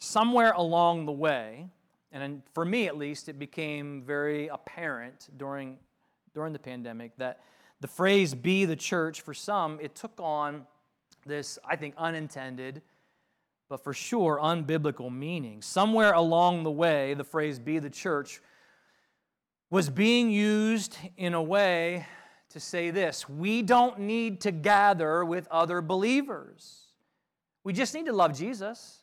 [0.00, 1.68] somewhere along the way,
[2.10, 5.76] and for me at least, it became very apparent during,
[6.34, 7.40] during the pandemic that
[7.80, 10.66] the phrase be the church, for some, it took on
[11.24, 12.82] this, I think, unintended,
[13.68, 15.62] but for sure unbiblical meaning.
[15.62, 18.40] Somewhere along the way, the phrase be the church
[19.70, 22.06] was being used in a way
[22.50, 26.86] to say this we don't need to gather with other believers.
[27.64, 28.98] We just need to love Jesus.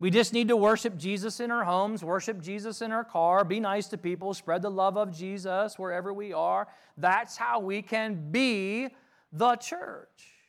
[0.00, 3.60] We just need to worship Jesus in our homes, worship Jesus in our car, be
[3.60, 6.68] nice to people, spread the love of Jesus wherever we are.
[6.96, 8.88] That's how we can be
[9.30, 10.39] the church.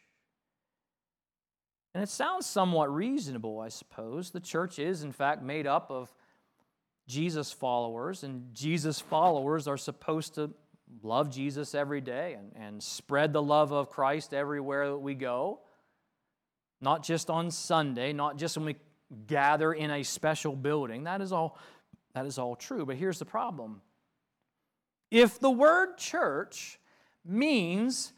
[1.94, 4.32] And it sounds somewhat reasonable, I suppose.
[4.32, 6.14] The church is, in fact, made up of
[7.08, 10.52] Jesus followers, and Jesus followers are supposed to
[11.04, 15.60] love Jesus every day and, and spread the love of Christ everywhere that we go.
[16.80, 18.76] Not just on Sunday, not just when we
[19.28, 21.04] gather in a special building.
[21.04, 21.60] That is all,
[22.14, 22.86] that is all true.
[22.86, 23.82] But here's the problem.
[25.10, 26.80] If the word church
[27.26, 28.14] means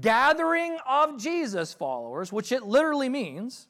[0.00, 3.68] gathering of Jesus followers, which it literally means,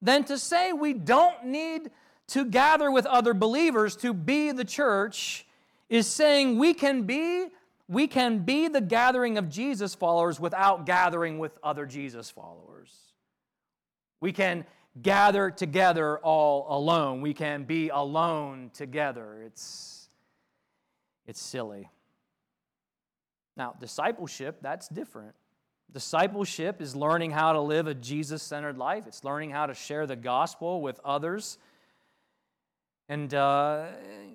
[0.00, 1.90] then to say we don't need
[2.28, 5.46] to gather with other believers to be the church
[5.88, 7.46] is saying we can be
[7.88, 12.90] we can be the gathering of Jesus followers without gathering with other Jesus followers.
[14.20, 14.64] We can
[15.02, 17.20] gather together all alone.
[17.20, 19.42] We can be alone together.
[19.44, 20.08] It's
[21.26, 21.90] it's silly.
[23.56, 25.34] Now, discipleship, that's different.
[25.92, 30.06] Discipleship is learning how to live a Jesus centered life, it's learning how to share
[30.06, 31.58] the gospel with others.
[33.08, 33.88] And uh,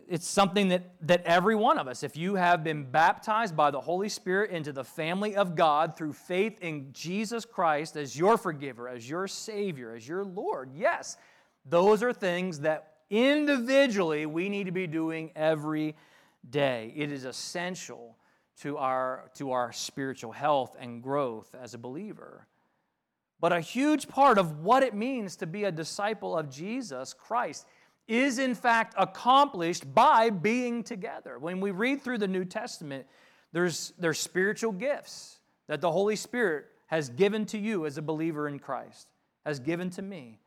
[0.07, 3.79] it's something that, that every one of us, if you have been baptized by the
[3.79, 8.87] Holy Spirit into the family of God through faith in Jesus Christ as your forgiver,
[8.87, 11.17] as your Savior, as your Lord, yes,
[11.65, 15.95] those are things that individually we need to be doing every
[16.47, 16.93] day.
[16.95, 18.16] It is essential
[18.61, 22.47] to our, to our spiritual health and growth as a believer.
[23.39, 27.67] But a huge part of what it means to be a disciple of Jesus Christ
[28.07, 31.37] is in fact accomplished by being together.
[31.37, 33.05] When we read through the New Testament,
[33.51, 38.47] there's, there's spiritual gifts that the Holy Spirit has given to you as a believer
[38.47, 39.07] in Christ,
[39.45, 40.39] has given to me.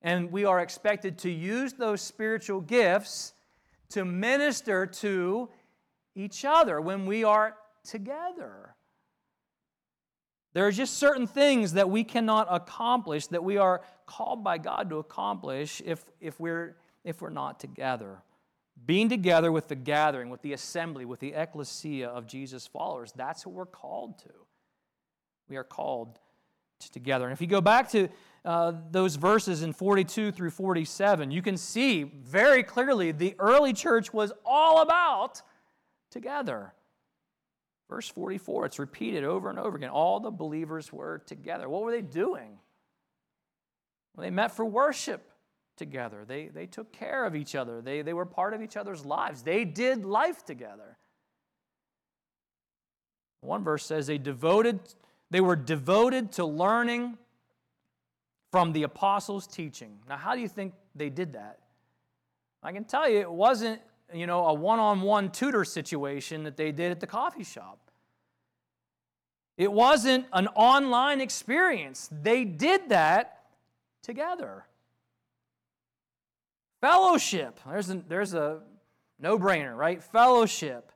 [0.00, 3.32] And we are expected to use those spiritual gifts
[3.90, 5.48] to minister to
[6.16, 7.54] each other when we are
[7.84, 8.74] together.
[10.54, 14.88] There are just certain things that we cannot accomplish that we are called by God
[14.88, 18.22] to accomplish if, if, we're, if we're not together.
[18.86, 23.44] Being together with the gathering, with the assembly, with the ecclesia of Jesus' followers, that's
[23.44, 24.32] what we're called to.
[25.48, 26.18] We are called
[26.80, 27.24] to together.
[27.24, 28.08] And if you go back to
[28.44, 34.12] uh, those verses in 42 through 47, you can see very clearly the early church
[34.12, 35.42] was all about
[36.16, 36.72] together.
[37.88, 39.90] Verse 44, it's repeated over and over again.
[39.90, 41.68] All the believers were together.
[41.68, 42.58] What were they doing?
[44.18, 45.30] They met for worship
[45.76, 46.24] together.
[46.26, 47.82] They, they took care of each other.
[47.82, 49.42] They, they were part of each other's lives.
[49.42, 50.96] They did life together.
[53.42, 54.80] One verse says they devoted,
[55.30, 57.18] they were devoted to learning
[58.50, 59.98] from the apostles' teaching.
[60.08, 61.58] Now, how do you think they did that?
[62.62, 63.80] I can tell you it wasn't,
[64.14, 67.78] you know, a one-on-one tutor situation that they did at the coffee shop.
[69.56, 72.08] It wasn't an online experience.
[72.22, 73.44] They did that
[74.02, 74.66] together.
[76.80, 77.58] Fellowship.
[77.66, 78.60] There's a, there's a
[79.18, 80.02] no brainer, right?
[80.02, 80.92] Fellowship.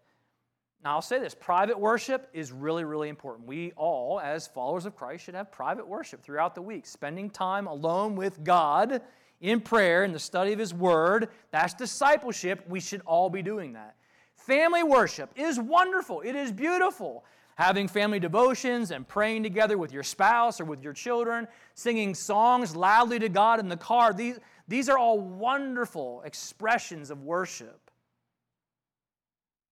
[0.85, 3.47] Now, I'll say this private worship is really, really important.
[3.47, 7.67] We all, as followers of Christ, should have private worship throughout the week, spending time
[7.67, 9.03] alone with God
[9.41, 11.29] in prayer and the study of His Word.
[11.51, 12.65] That's discipleship.
[12.69, 13.97] We should all be doing that.
[14.35, 17.25] Family worship is wonderful, it is beautiful
[17.61, 22.75] having family devotions and praying together with your spouse or with your children, singing songs
[22.75, 24.15] loudly to God in the car.
[24.15, 27.91] These, these are all wonderful expressions of worship.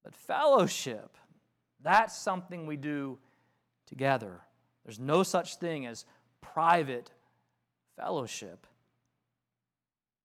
[0.05, 1.17] But fellowship,
[1.83, 3.19] that's something we do
[3.87, 4.43] together.
[4.85, 6.05] There's no such thing as
[6.43, 7.11] private
[7.97, 8.67] fellowship.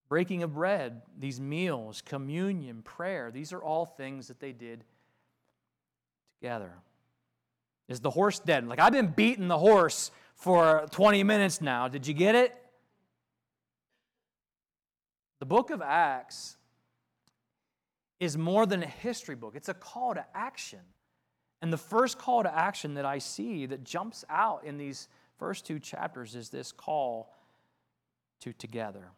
[0.10, 4.84] Breaking of bread, these meals, communion, prayer, these are all things that they did
[6.39, 6.74] together.
[7.88, 8.68] Is the horse dead?
[8.68, 11.88] Like, I've been beating the horse for 20 minutes now.
[11.88, 12.56] Did you get it?
[15.39, 16.58] The book of Acts
[18.20, 20.80] is more than a history book, it's a call to action.
[21.62, 25.66] And the first call to action that I see that jumps out in these first
[25.66, 27.34] two chapters is this call
[28.41, 29.12] to together.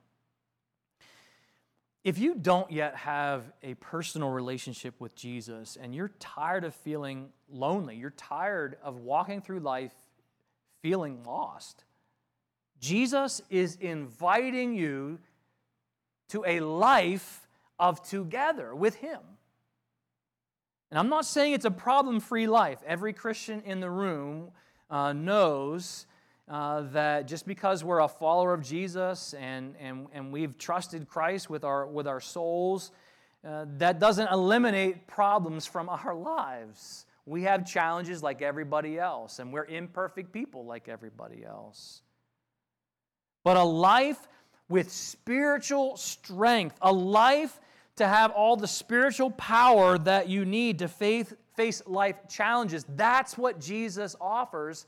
[2.06, 7.30] If you don't yet have a personal relationship with Jesus and you're tired of feeling
[7.50, 9.92] lonely, you're tired of walking through life
[10.84, 11.84] feeling lost,
[12.80, 15.18] Jesus is inviting you
[16.30, 17.48] to a life
[17.80, 19.20] of together with Him.
[20.92, 22.78] And I'm not saying it's a problem free life.
[22.86, 24.52] Every Christian in the room
[24.92, 26.06] uh, knows
[26.48, 31.50] uh, that just because we're a follower of Jesus and, and, and we've trusted Christ
[31.50, 32.92] with our, with our souls,
[33.44, 37.06] uh, that doesn't eliminate problems from our lives.
[37.26, 42.02] We have challenges like everybody else, and we're imperfect people like everybody else.
[43.44, 44.28] But a life
[44.70, 47.60] with spiritual strength, a life
[47.98, 53.38] to have all the spiritual power that you need to faith, face life challenges, that's
[53.38, 54.86] what Jesus offers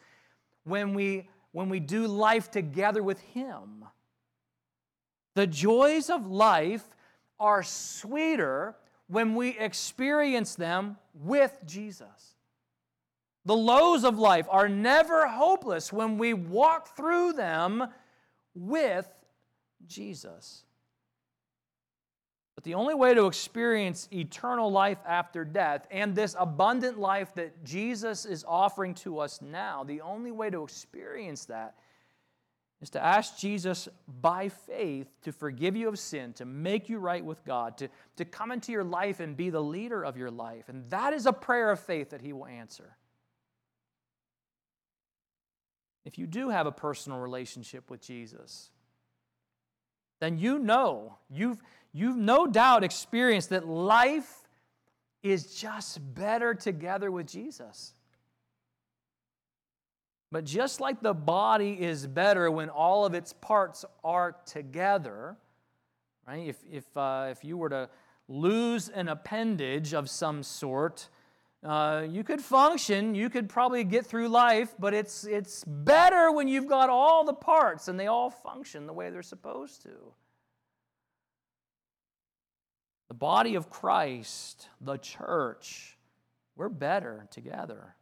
[0.63, 3.83] when we when we do life together with Him.
[5.33, 6.87] The joys of life
[7.39, 8.75] are sweeter
[9.07, 12.35] when we experience them with Jesus.
[13.45, 17.87] The lows of life are never hopeless when we walk through them
[18.53, 19.09] with
[19.87, 20.63] Jesus.
[22.57, 27.63] But the only way to experience eternal life after death and this abundant life that
[27.63, 31.75] Jesus is offering to us now, the only way to experience that
[32.81, 37.23] is to ask Jesus by faith to forgive you of sin, to make you right
[37.23, 40.67] with God, to, to come into your life and be the leader of your life.
[40.67, 42.97] And that is a prayer of faith that He will answer.
[46.05, 48.71] If you do have a personal relationship with Jesus,
[50.19, 51.61] then you know, you've,
[51.97, 54.47] you've no doubt experienced that life
[55.23, 57.93] is just better together with Jesus.
[60.31, 65.37] But just like the body is better when all of its parts are together,
[66.27, 66.47] right?
[66.47, 67.89] If, if, uh, if you were to
[68.27, 71.07] lose an appendage of some sort,
[71.63, 76.47] uh, you could function, you could probably get through life, but it's, it's better when
[76.47, 79.89] you've got all the parts and they all function the way they're supposed to.
[83.07, 85.97] The body of Christ, the church,
[86.55, 87.95] we're better together.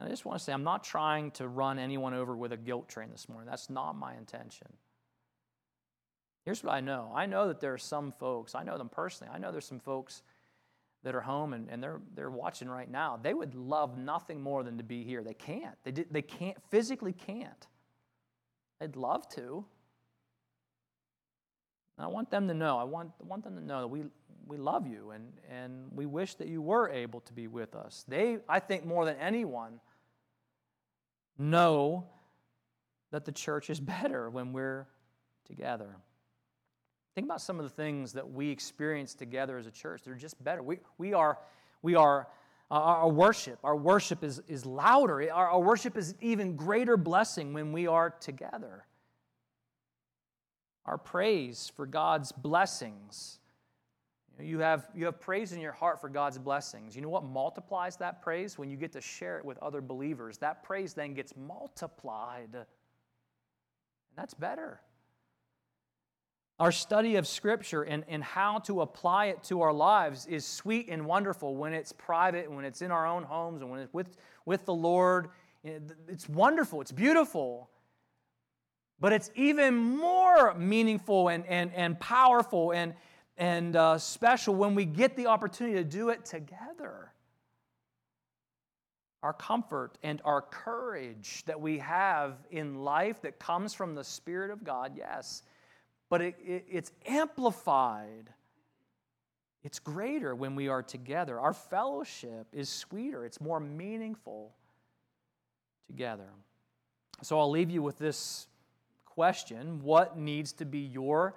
[0.00, 2.88] I just want to say, I'm not trying to run anyone over with a guilt
[2.88, 3.48] train this morning.
[3.48, 4.66] That's not my intention.
[6.44, 9.32] Here's what I know I know that there are some folks, I know them personally,
[9.32, 10.22] I know there's some folks
[11.04, 13.18] that are home and, and they're, they're watching right now.
[13.20, 15.22] They would love nothing more than to be here.
[15.22, 15.76] They can't.
[15.84, 17.66] They, they can't, physically can't.
[18.80, 19.64] They'd love to.
[22.02, 24.02] And I want them to know, I want, I want them to know that we,
[24.48, 28.04] we love you and, and we wish that you were able to be with us.
[28.08, 29.78] They, I think, more than anyone,
[31.38, 32.08] know
[33.12, 34.88] that the church is better when we're
[35.46, 35.94] together.
[37.14, 40.02] Think about some of the things that we experience together as a church.
[40.04, 40.60] They're just better.
[40.60, 41.38] We, we are,
[41.82, 42.26] we are
[42.68, 45.32] uh, our worship, our worship is, is louder.
[45.32, 48.86] Our, our worship is even greater blessing when we are together.
[50.86, 53.38] Our praise for God's blessings.
[54.40, 56.96] You have, you have praise in your heart for God's blessings.
[56.96, 58.58] You know what multiplies that praise?
[58.58, 60.38] When you get to share it with other believers.
[60.38, 62.48] That praise then gets multiplied.
[62.54, 62.64] And
[64.16, 64.80] that's better.
[66.58, 70.88] Our study of Scripture and, and how to apply it to our lives is sweet
[70.88, 74.16] and wonderful when it's private, when it's in our own homes, and when it's with,
[74.46, 75.28] with the Lord.
[75.64, 77.70] It's wonderful, it's beautiful.
[79.02, 82.94] But it's even more meaningful and, and, and powerful and,
[83.36, 87.10] and uh, special when we get the opportunity to do it together.
[89.24, 94.52] Our comfort and our courage that we have in life that comes from the Spirit
[94.52, 95.42] of God, yes,
[96.08, 98.30] but it, it, it's amplified.
[99.64, 101.40] It's greater when we are together.
[101.40, 104.54] Our fellowship is sweeter, it's more meaningful
[105.88, 106.28] together.
[107.22, 108.46] So I'll leave you with this
[109.14, 111.34] question what needs to be your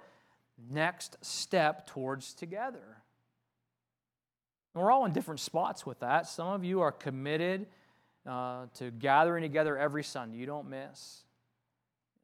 [0.70, 3.02] next step towards together?
[4.74, 6.26] We're all in different spots with that.
[6.26, 7.66] Some of you are committed
[8.26, 11.22] uh, to gathering together every Sunday, you don't miss.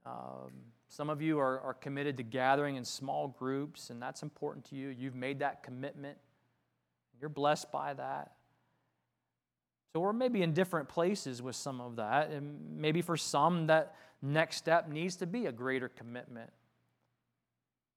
[0.05, 0.51] Um,
[0.89, 4.77] some of you are, are committed to gathering in small groups, and that's important to
[4.77, 4.89] you.
[4.89, 6.19] You've made that commitment.
[7.21, 8.33] You're blessed by that.
[9.93, 12.31] So we're maybe in different places with some of that.
[12.31, 16.51] And maybe for some, that next step needs to be a greater commitment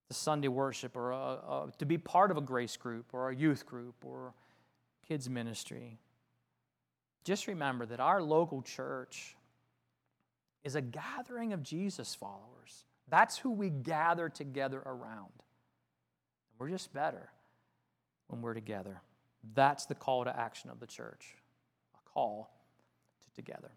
[0.07, 3.35] to Sunday worship or a, a, to be part of a grace group or a
[3.35, 4.33] youth group or
[5.07, 5.99] kids' ministry.
[7.23, 9.35] Just remember that our local church
[10.63, 12.85] is a gathering of Jesus followers.
[13.07, 15.31] That's who we gather together around.
[16.57, 17.29] We're just better
[18.27, 19.01] when we're together.
[19.53, 21.35] That's the call to action of the church
[21.95, 22.51] a call
[23.21, 23.71] to together.